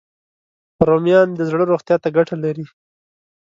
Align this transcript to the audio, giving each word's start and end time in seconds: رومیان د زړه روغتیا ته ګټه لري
رومیان 0.87 1.27
د 1.33 1.41
زړه 1.49 1.63
روغتیا 1.71 1.95
ته 2.03 2.09
ګټه 2.17 2.35
لري 2.43 2.65